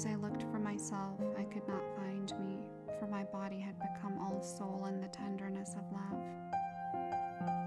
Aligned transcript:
As 0.00 0.06
I 0.06 0.14
looked 0.14 0.44
for 0.44 0.58
myself, 0.58 1.20
I 1.36 1.42
could 1.42 1.68
not 1.68 1.82
find 1.94 2.32
me, 2.40 2.70
for 2.98 3.06
my 3.06 3.22
body 3.24 3.60
had 3.60 3.78
become 3.78 4.18
all 4.18 4.40
soul 4.40 4.86
in 4.88 4.98
the 4.98 5.08
tenderness 5.08 5.74
of 5.74 5.92
love. 5.92 6.22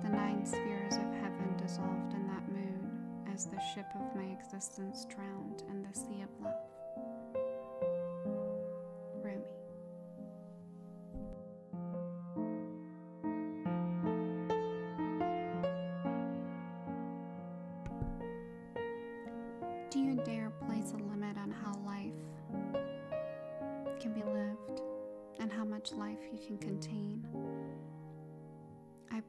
The 0.02 0.10
nine 0.10 0.44
spheres 0.44 0.96
of 0.96 1.14
heaven 1.22 1.56
dissolved 1.58 2.16
in 2.16 2.26
that 2.26 2.50
moon 2.52 2.90
as 3.32 3.46
the 3.46 3.62
ship 3.76 3.86
of 3.94 4.16
my 4.16 4.24
existence 4.32 5.06
drowned 5.06 5.62
in 5.70 5.84
the 5.84 5.94
sea 5.94 6.24
of 6.24 6.30
love. 6.42 7.53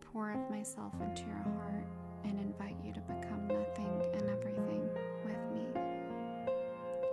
Pour 0.01 0.33
of 0.33 0.51
myself 0.51 0.93
into 1.01 1.23
your 1.25 1.45
heart 1.57 1.87
and 2.25 2.39
invite 2.41 2.77
you 2.85 2.93
to 2.93 3.01
become 3.01 3.47
nothing 3.49 4.03
and 4.15 4.31
everything 4.31 4.89
with 5.25 5.43
me. 5.53 5.67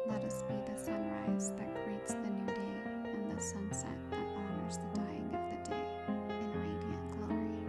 Let 0.08 0.23
us 0.23 0.44
be 0.48 0.56
the 0.72 0.78
sunrise 0.78 1.52
that 1.58 1.86
greets 1.86 2.14
the 2.14 2.30
new 2.30 2.46
day 2.46 2.78
and 3.06 3.38
the 3.38 3.42
sunset 3.42 3.98
that 4.10 4.28
honors 4.38 4.78
the 4.78 5.00
dying 5.00 5.30
of 5.34 5.42
the 5.50 5.70
day 5.70 5.88
in 6.08 6.52
radiant 6.62 7.08
glory. 7.18 7.66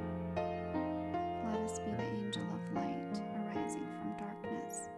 Let 1.51 1.61
us 1.63 1.79
be 1.79 1.91
the 1.91 2.09
angel 2.25 2.43
of 2.43 2.75
light 2.75 3.21
arising 3.37 3.87
from 3.99 4.17
darkness 4.19 4.89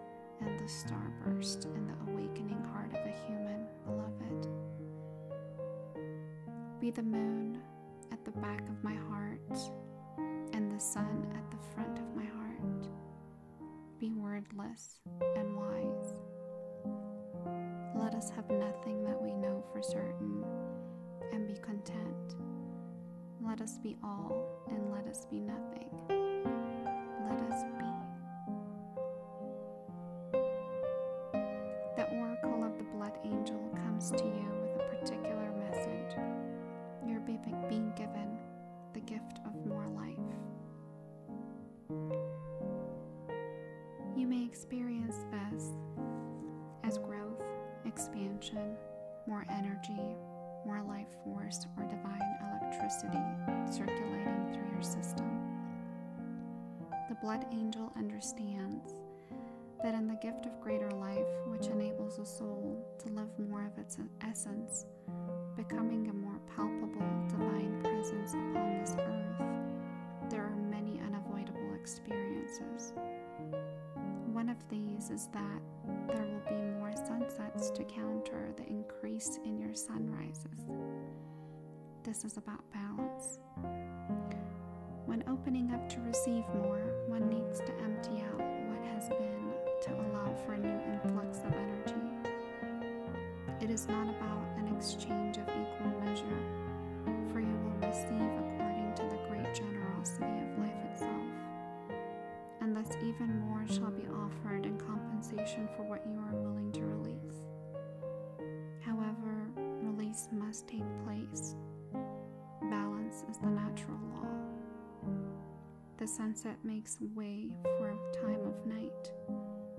and 0.40 0.58
the 0.58 0.64
starburst 0.64 1.64
in 1.64 1.86
the 1.86 2.12
awakening 2.12 2.62
heart 2.72 2.90
of 2.90 3.06
a 3.06 3.14
human 3.26 3.66
beloved. 3.86 4.48
Be 6.80 6.90
the 6.90 7.02
moon 7.02 7.62
at 8.12 8.24
the 8.24 8.32
back 8.32 8.60
of 8.68 8.84
my 8.84 8.94
heart 8.94 9.40
Be 14.50 14.56
wordless 14.56 14.98
and 15.36 15.56
wise. 15.56 16.14
Let 17.94 18.14
us 18.14 18.30
have 18.30 18.50
nothing 18.50 19.04
that 19.04 19.20
we 19.20 19.32
know 19.32 19.64
for 19.72 19.82
certain 19.82 20.44
and 21.32 21.46
be 21.46 21.54
content. 21.54 22.34
Let 23.40 23.60
us 23.60 23.78
be 23.78 23.96
all 24.02 24.62
and 24.70 24.90
let 24.90 25.06
us 25.06 25.26
be 25.30 25.40
nothing. 25.40 25.90
Let 27.28 27.40
us 27.50 27.62
be. 27.78 27.93
Experience 44.54 45.16
this 45.32 45.72
as 46.84 46.98
growth, 46.98 47.42
expansion, 47.86 48.76
more 49.26 49.44
energy, 49.50 50.14
more 50.64 50.80
life 50.86 51.08
force, 51.24 51.66
or 51.76 51.82
divine 51.86 52.22
electricity 52.62 53.18
circulating 53.68 54.52
through 54.52 54.70
your 54.72 54.80
system. 54.80 55.28
The 57.08 57.16
blood 57.20 57.46
angel 57.50 57.92
understands 57.96 58.92
that 59.82 59.94
in 59.94 60.06
the 60.06 60.14
gift 60.22 60.46
of 60.46 60.60
greater 60.60 60.90
life, 60.92 61.26
which 61.48 61.66
enables 61.66 62.20
a 62.20 62.24
soul 62.24 62.86
to 63.00 63.08
live 63.08 63.36
more 63.40 63.66
of 63.66 63.76
its 63.76 63.98
essence, 64.24 64.86
becoming 65.56 66.06
a 66.10 66.12
more 66.12 66.33
is 75.10 75.28
that 75.32 75.60
there 76.08 76.26
will 76.26 76.42
be 76.48 76.62
more 76.78 76.92
sunsets 76.94 77.70
to 77.70 77.84
counter 77.84 78.52
the 78.56 78.66
increase 78.66 79.38
in 79.44 79.58
your 79.58 79.74
sunrises. 79.74 80.66
This 82.02 82.24
is 82.24 82.36
about 82.36 82.62
balance. 82.72 83.38
When 85.06 85.24
opening 85.28 85.72
up 85.72 85.88
to 85.90 86.00
receive 86.00 86.44
more, 86.54 87.04
one 87.06 87.28
needs 87.28 87.60
to 87.60 87.72
empty 87.82 88.22
out 88.22 88.38
what 88.38 88.82
has 88.92 89.08
been 89.08 89.52
to 89.82 89.90
allow 89.94 90.34
for 90.44 90.54
a 90.54 90.58
new 90.58 90.80
influx 90.92 91.38
of 91.38 91.52
energy. 91.52 91.94
It 93.60 93.70
is 93.70 93.86
not 93.88 94.08
about 94.08 94.46
an 94.58 94.74
exchange 94.76 95.23
must 110.54 110.68
take 110.68 110.84
place. 111.04 111.56
Balance 112.70 113.24
is 113.28 113.38
the 113.38 113.50
natural 113.50 113.98
law. 114.12 114.28
The 115.96 116.06
sunset 116.06 116.56
makes 116.62 116.96
way 117.12 117.50
for 117.76 117.88
a 117.88 118.22
time 118.22 118.46
of 118.46 118.64
night. 118.64 119.10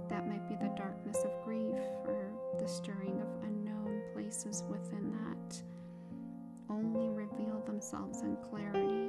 That 0.10 0.28
might 0.28 0.50
be 0.50 0.56
the 0.56 0.74
darkness 0.76 1.24
of 1.24 1.46
grief 1.46 1.80
or 2.06 2.30
the 2.60 2.68
stirring 2.68 3.22
of 3.22 3.44
unknown 3.46 4.02
places 4.12 4.66
within 4.70 5.14
that 5.14 5.64
only 6.70 7.08
reveal 7.08 7.64
themselves 7.66 8.20
in 8.24 8.36
clarity 8.50 9.08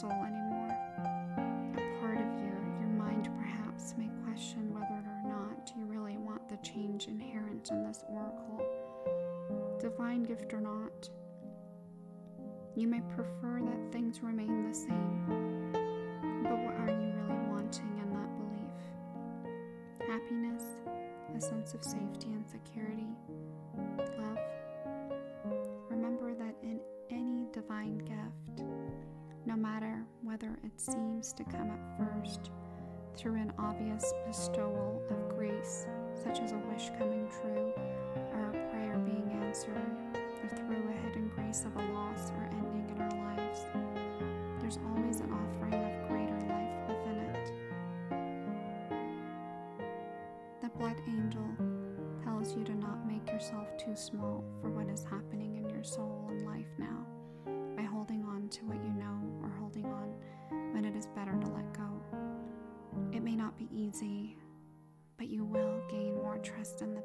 soul 0.00 0.12
anymore. 0.12 0.74
A 1.76 2.00
part 2.00 2.16
of 2.16 2.26
you, 2.40 2.52
your 2.80 2.88
mind 2.88 3.28
perhaps, 3.38 3.94
may 3.98 4.08
question 4.24 4.72
whether 4.72 5.04
or 5.04 5.22
not 5.28 5.70
you 5.76 5.84
really 5.84 6.16
want 6.16 6.48
the 6.48 6.56
change 6.66 7.06
inherent 7.06 7.70
in 7.70 7.84
this 7.84 8.02
oracle, 8.08 8.62
divine 9.78 10.22
gift 10.22 10.54
or 10.54 10.60
not. 10.62 11.10
You 12.74 12.88
may 12.88 13.02
prefer 13.14 13.60
that 13.62 13.92
things 13.92 14.22
remain 14.22 14.70
the 14.70 14.74
same, 14.74 15.70
but 16.44 16.58
what 16.58 16.76
are 16.76 16.88
you 16.88 17.12
really 17.20 17.40
wanting 17.50 17.98
in 18.02 18.10
that 18.14 18.30
belief? 18.38 20.08
Happiness, 20.08 20.64
a 21.36 21.40
sense 21.42 21.74
of 21.74 21.84
safety 21.84 22.32
and 22.32 22.48
security, 22.48 23.08
love. 24.18 24.38
Whether 30.40 30.56
it 30.64 30.80
seems 30.80 31.32
to 31.32 31.44
come 31.44 31.70
at 31.70 31.78
first 31.98 32.50
through 33.16 33.34
an 33.34 33.52
obvious 33.58 34.12
bestowal 34.26 35.02
of 35.10 35.28
grace, 35.36 35.86
such 36.14 36.40
as 36.40 36.52
a 36.52 36.58
wish 36.72 36.90
coming 36.98 37.28
true 37.40 37.72
or 38.32 38.48
a 38.48 38.70
prayer 38.70 38.96
being 39.04 39.30
answered, 39.42 39.76
or 40.14 40.48
through 40.48 40.88
a 40.88 40.92
hidden 41.02 41.30
grace 41.34 41.64
of 41.64 41.76
a 41.76 41.92
loss 41.92 42.30
or 42.30 42.44
ending 42.52 42.88
in 42.94 43.02
our 43.02 43.34
lives, 43.34 43.66
there's 44.60 44.78
always 44.88 45.20
an 45.20 45.32
offering 45.32 45.74
of 45.74 46.08
greater 46.08 46.40
life 46.48 46.88
within 46.88 47.18
it. 47.34 47.52
The 50.62 50.68
blood 50.78 51.00
angel 51.06 51.48
tells 52.24 52.56
you 52.56 52.64
to 52.64 52.74
not 52.76 53.06
make 53.06 53.28
yourself 53.28 53.68
too 53.76 53.96
small 53.96 54.44
for 54.60 54.69
trust 66.42 66.80
in 66.82 66.94
the 66.94 66.99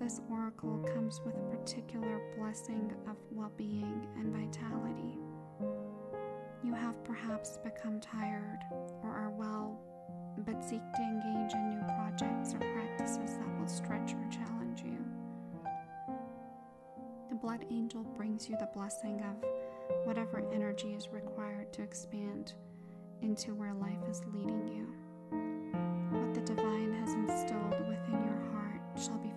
This 0.00 0.22
oracle 0.30 0.78
comes 0.94 1.20
with 1.26 1.36
a 1.36 1.56
particular 1.56 2.22
blessing 2.38 2.90
of 3.06 3.16
well 3.30 3.52
being 3.58 4.08
and 4.16 4.34
vitality. 4.34 5.18
You 6.64 6.72
have 6.72 7.04
perhaps 7.04 7.58
become 7.58 8.00
tired 8.00 8.60
or 9.02 9.10
are 9.10 9.28
well, 9.28 9.78
but 10.38 10.64
seek 10.64 10.80
to 10.80 11.02
engage 11.02 11.52
in 11.52 11.68
new 11.68 11.82
projects 11.98 12.54
or 12.54 12.60
practices 12.72 13.36
that 13.36 13.60
will 13.60 13.68
stretch 13.68 14.14
or 14.14 14.26
challenge 14.30 14.80
you. 14.82 15.04
The 17.28 17.34
blood 17.34 17.66
angel 17.70 18.02
brings 18.16 18.48
you 18.48 18.56
the 18.58 18.70
blessing 18.72 19.20
of 19.20 20.06
whatever 20.06 20.42
energy 20.50 20.94
is 20.94 21.10
required 21.10 21.74
to 21.74 21.82
expand 21.82 22.54
into 23.20 23.54
where 23.54 23.74
life 23.74 24.08
is 24.08 24.22
leading 24.32 24.66
you. 24.66 24.86
What 26.18 26.32
the 26.32 26.40
divine 26.40 26.94
has 26.94 27.12
instilled 27.12 27.86
within 27.86 28.24
your 28.24 28.40
heart 28.52 28.80
shall 28.98 29.18
be 29.18 29.29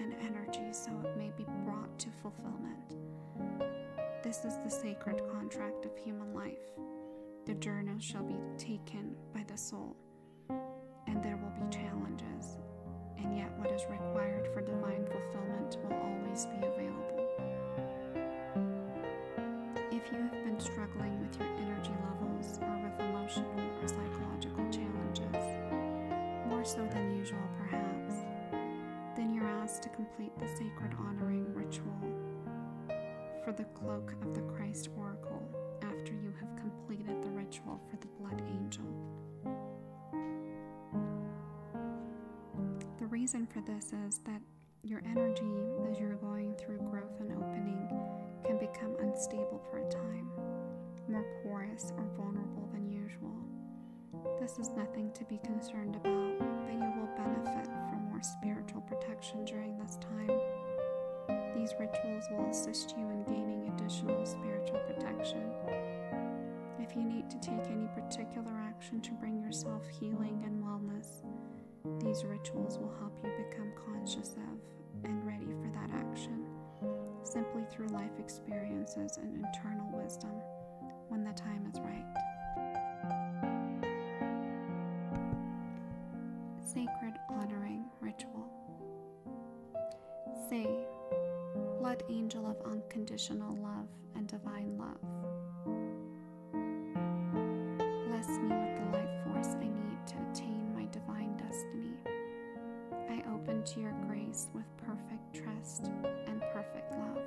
and 0.00 0.14
energy 0.22 0.72
so 0.72 0.90
it 1.04 1.14
may 1.18 1.30
be 1.36 1.44
brought 1.62 1.98
to 1.98 2.08
fulfillment. 2.22 2.96
This 4.22 4.42
is 4.46 4.54
the 4.64 4.70
sacred 4.70 5.20
contract 5.30 5.84
of 5.84 5.94
human 5.94 6.32
life. 6.32 6.72
The 7.44 7.52
journey 7.52 8.00
shall 8.00 8.22
be 8.22 8.38
taken 8.56 9.14
by 9.34 9.44
the 9.46 9.58
soul, 9.58 9.94
and 11.06 11.22
there 11.22 11.36
will 11.36 11.52
be 11.62 11.76
challenges, 11.76 12.56
and 13.18 13.36
yet 13.36 13.52
what 13.58 13.70
is 13.70 13.82
required 13.90 14.48
for 14.54 14.62
divine 14.62 15.04
fulfillment 15.04 15.76
will 15.84 15.98
always 15.98 16.46
be 16.46 16.66
available. 16.66 17.28
If 19.92 20.10
you 20.10 20.18
have 20.18 20.44
been 20.46 20.60
struggling 20.60 21.20
with 21.20 21.38
your 21.38 21.48
energy 21.58 21.92
levels 22.08 22.58
or 22.62 22.76
with 22.82 22.98
emotional 23.00 23.60
or 23.82 23.86
psychological 23.86 24.64
challenges, 24.70 25.44
more 26.48 26.64
so 26.64 26.86
than 26.86 26.97
the 33.58 33.64
cloak 33.64 34.14
of 34.22 34.36
the 34.36 34.40
Christ 34.42 34.88
oracle 34.96 35.42
after 35.82 36.12
you 36.12 36.32
have 36.38 36.56
completed 36.56 37.20
the 37.24 37.30
ritual 37.30 37.80
for 37.90 37.96
the 37.96 38.06
blood 38.20 38.40
angel. 38.46 38.84
The 43.00 43.06
reason 43.06 43.48
for 43.48 43.60
this 43.62 43.92
is 44.06 44.18
that 44.18 44.40
your 44.84 45.02
energy 45.04 45.50
as 45.90 45.98
you're 45.98 46.14
going 46.14 46.54
through 46.54 46.78
growth 46.88 47.18
and 47.18 47.32
opening 47.32 47.88
can 48.46 48.58
become 48.58 48.94
unstable 49.00 49.60
for 49.68 49.78
a 49.78 49.90
time, 49.90 50.30
more 51.08 51.26
porous 51.42 51.92
or 51.96 52.04
vulnerable 52.16 52.68
than 52.72 52.88
usual. 52.88 53.42
This 54.40 54.60
is 54.60 54.70
nothing 54.76 55.10
to 55.14 55.24
be 55.24 55.38
concerned 55.38 55.96
about, 55.96 56.38
but 56.38 56.74
you 56.74 56.92
will 56.94 57.10
benefit 57.16 57.66
from 57.66 58.08
more 58.08 58.22
spiritual 58.22 58.82
protection 58.82 59.44
during 59.44 59.76
this 59.78 59.96
time. 59.96 60.38
These 61.68 61.80
rituals 61.80 62.24
will 62.30 62.48
assist 62.48 62.94
you 62.96 63.10
in 63.10 63.24
gaining 63.24 63.70
additional 63.74 64.24
spiritual 64.24 64.80
protection. 64.86 65.42
If 66.80 66.96
you 66.96 67.02
need 67.04 67.28
to 67.28 67.38
take 67.40 67.70
any 67.70 67.88
particular 67.88 68.52
action 68.66 69.02
to 69.02 69.12
bring 69.12 69.42
yourself 69.42 69.82
healing 70.00 70.44
and 70.46 70.64
wellness, 70.64 71.24
these 72.02 72.24
rituals 72.24 72.78
will 72.78 72.94
help 72.98 73.18
you 73.22 73.30
become 73.50 73.70
conscious 73.84 74.32
of 74.32 75.04
and 75.04 75.26
ready 75.26 75.52
for 75.60 75.70
that 75.74 75.90
action 75.94 76.46
simply 77.22 77.64
through 77.70 77.88
life 77.88 78.18
experiences 78.18 79.18
and 79.18 79.44
internal 79.44 79.90
wisdom 79.92 80.32
when 81.08 81.22
the 81.22 81.32
time 81.32 81.66
is 81.70 81.78
right. 81.80 82.07
Unconditional 93.18 93.56
Love 93.60 93.88
and 94.14 94.28
Divine 94.28 94.78
Love. 94.78 95.00
Bless 98.06 98.28
me 98.38 98.46
with 98.46 98.76
the 98.78 98.84
life 98.96 99.10
force 99.24 99.56
I 99.56 99.64
need 99.64 100.06
to 100.06 100.14
attain 100.30 100.72
my 100.72 100.86
divine 100.92 101.36
destiny. 101.36 101.96
I 103.10 103.24
open 103.34 103.64
to 103.64 103.80
your 103.80 103.92
grace 104.06 104.46
with 104.54 104.66
perfect 104.76 105.34
trust 105.34 105.90
and 106.28 106.40
perfect 106.52 106.92
love. 106.92 107.24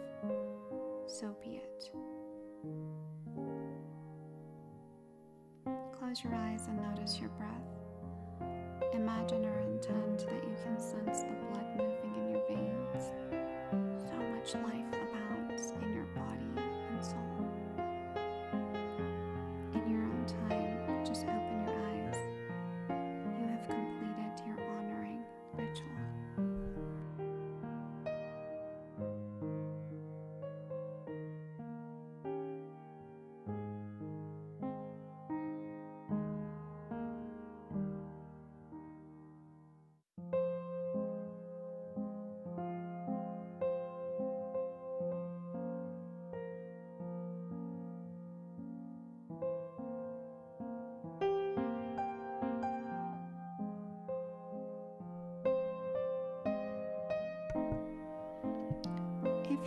So 1.07 1.35
be 1.43 1.57
it. 1.57 1.91
Close 5.99 6.23
your 6.23 6.35
eyes 6.35 6.67
and 6.67 6.81
notice 6.81 7.19
your 7.19 7.31
breath. 7.31 7.67
Imagine 8.93 9.43
or 9.43 9.59
intend 9.59 10.19
that 10.19 10.41
you 10.41 10.55
can 10.63 10.79
sense 10.79 11.23
the 11.23 11.35
blood 11.49 11.65
moving 11.75 12.15
in 12.15 12.29
your 12.29 12.47
veins. 12.47 13.11
So 14.07 14.15
much 14.15 14.55
life 14.63 14.90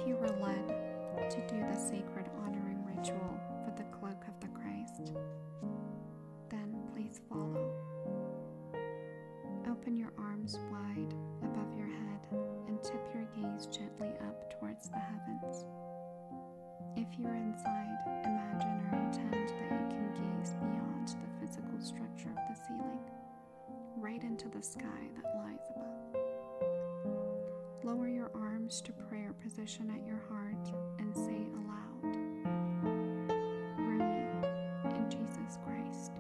you 0.06 0.16
were 0.16 0.34
led 0.40 0.68
to 1.30 1.40
do 1.48 1.60
the 1.60 1.76
sacred 1.78 2.28
honoring 2.44 2.84
ritual 2.84 3.40
for 3.64 3.72
the 3.76 3.84
cloak 3.96 4.22
of 4.28 4.38
the 4.40 4.48
Christ, 4.48 5.12
then 6.50 6.74
please 6.92 7.20
follow. 7.28 7.72
Open 9.70 9.96
your 9.96 10.12
arms 10.18 10.58
wide 10.70 11.14
above 11.42 11.74
your 11.76 11.86
head 11.86 12.28
and 12.68 12.82
tip 12.82 13.02
your 13.14 13.24
gaze 13.34 13.66
gently 13.66 14.12
up 14.28 14.58
towards 14.58 14.88
the 14.90 14.98
heavens. 14.98 15.64
If 16.96 17.08
you're 17.18 17.34
inside, 17.34 17.98
imagine 18.24 18.80
or 18.92 18.98
intend 18.98 19.48
that 19.48 19.72
you 19.72 19.86
can 19.90 20.12
gaze 20.14 20.52
beyond 20.60 21.08
the 21.08 21.46
physical 21.46 21.80
structure 21.80 22.30
of 22.30 22.36
the 22.48 22.56
ceiling, 22.66 23.00
right 23.96 24.22
into 24.22 24.48
the 24.48 24.62
sky 24.62 25.08
that 25.16 25.36
lies 25.36 25.66
above. 25.74 26.14
Lower 27.82 28.08
your 28.08 28.30
arms 28.34 28.80
to 28.82 28.92
prayer 28.92 29.24
position 29.43 29.91
at 29.91 30.07
your 30.07 30.21
heart 30.29 30.73
and 30.99 31.14
say 31.14 31.47
aloud 31.55 32.17
Rumi 33.79 34.26
in 34.97 35.11
Jesus 35.11 35.59
Christ, 35.64 36.12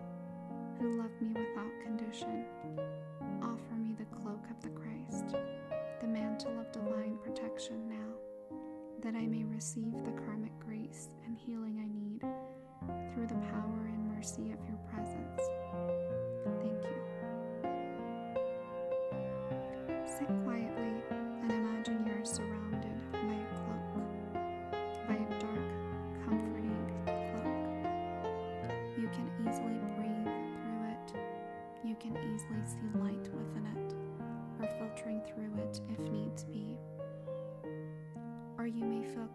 who 0.78 0.98
loved 0.98 1.20
me 1.20 1.32
without 1.32 1.72
condition, 1.82 2.44
offer 3.42 3.74
me 3.78 3.94
the 3.98 4.04
cloak 4.16 4.44
of 4.50 4.60
the 4.62 4.70
Christ, 4.70 5.36
the 6.00 6.06
mantle 6.06 6.58
of 6.60 6.72
divine 6.72 7.18
protection 7.22 7.88
now, 7.88 8.58
that 9.02 9.14
I 9.14 9.26
may 9.26 9.44
receive 9.44 9.92
the 10.04 10.12
karmic 10.12 10.58
grace 10.60 11.08
and 11.26 11.36
healing 11.36 11.78
I 11.80 11.93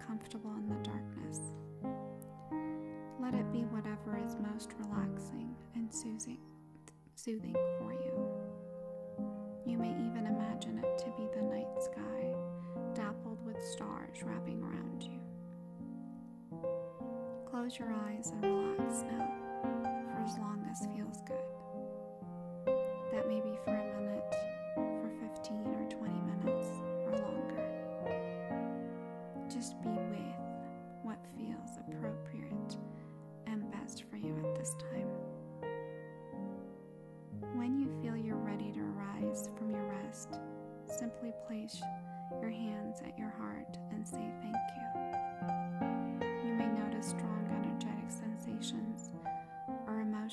comfortable 0.06 0.54
in 0.56 0.68
the 0.68 0.76
darkness. 0.84 1.40
Let 3.22 3.34
it 3.34 3.52
be 3.52 3.60
whatever 3.66 4.18
is 4.24 4.36
most 4.54 4.74
relaxing 4.80 5.56
and 5.76 5.94
soothing, 5.94 6.40
soothing 7.16 7.56
for 7.78 7.94
you. 7.94 8.14
You 9.66 9.78
may 9.78 9.92
even 9.92 10.26
imagine 10.26 10.80
it 10.80 10.98
to 11.00 11.06
be 11.18 11.28
the 11.36 11.44
night 11.44 11.68
sky, 11.80 12.34
dappled 12.96 13.46
with 13.46 13.62
stars 13.64 14.24
wrapping 14.24 14.64
around 14.64 15.04
you. 15.04 15.20
Close 17.50 17.78
your 17.78 17.94
eyes 18.08 18.32
and 18.32 18.44
relax 18.44 19.04
now 19.04 19.28
for 20.06 20.24
as 20.26 20.38
long 20.40 20.66
as 20.72 20.86
feels 20.96 21.22
good. 21.28 21.46
That 23.12 23.28
may 23.28 23.42
be 23.42 23.58
for 23.66 23.89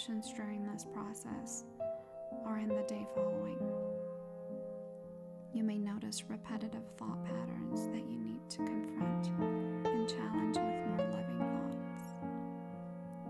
emotions 0.06 0.32
during 0.36 0.66
this 0.66 0.84
process 0.92 1.64
or 2.44 2.58
in 2.58 2.68
the 2.68 2.82
day 2.86 3.06
following. 3.14 3.58
You 5.52 5.64
may 5.64 5.78
notice 5.78 6.24
repetitive 6.28 6.84
thought 6.98 7.24
patterns 7.24 7.86
that 7.88 8.08
you 8.08 8.18
need 8.18 8.40
to 8.50 8.58
confront 8.58 9.28
and 9.86 10.08
challenge 10.08 10.56
with 10.56 10.86
more 10.86 11.08
loving 11.10 11.38
thoughts. 11.38 12.12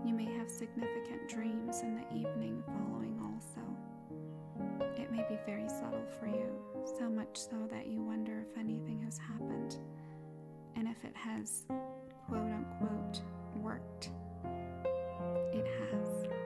You 0.05 0.13
may 0.13 0.25
have 0.37 0.49
significant 0.49 1.29
dreams 1.29 1.81
in 1.81 1.95
the 1.95 2.15
evening 2.15 2.63
following, 2.65 3.19
also. 3.23 3.61
It 5.01 5.11
may 5.11 5.25
be 5.29 5.39
very 5.45 5.67
subtle 5.67 6.05
for 6.19 6.27
you, 6.27 6.49
so 6.99 7.09
much 7.09 7.37
so 7.37 7.67
that 7.71 7.87
you 7.87 8.01
wonder 8.01 8.45
if 8.49 8.57
anything 8.57 9.01
has 9.03 9.17
happened 9.17 9.77
and 10.75 10.87
if 10.87 11.03
it 11.03 11.15
has, 11.15 11.63
quote 12.27 12.51
unquote, 12.51 13.21
worked. 13.55 14.09
It 15.53 15.65
has. 15.65 16.36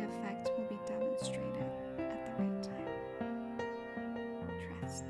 The 0.00 0.06
effect 0.06 0.50
will 0.56 0.64
be 0.64 0.78
demonstrated 0.86 1.62
at 1.98 2.24
the 2.24 2.42
right 2.42 2.62
time. 2.62 3.58
Trust. 4.80 5.04